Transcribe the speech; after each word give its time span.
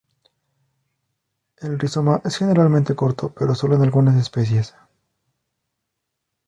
El 1.59 1.77
rizoma 1.77 2.21
es 2.25 2.35
generalmente 2.37 2.95
corto, 2.95 3.31
pero 3.37 3.53
solo 3.53 3.75
en 3.75 3.83
algunas 3.83 4.15
especies. 4.15 4.73